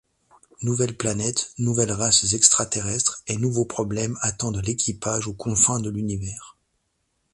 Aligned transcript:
Nouvelles 0.63 0.97
planètes, 0.97 1.51
nouvelles 1.59 1.91
races 1.91 2.33
extra-terrestres 2.33 3.21
et 3.27 3.37
nouveaux 3.37 3.65
problèmes 3.65 4.17
attendent 4.21 4.65
l'équipage 4.65 5.27
aux 5.27 5.33
confins 5.35 5.79
de 5.79 5.91
l'univers. 5.91 6.57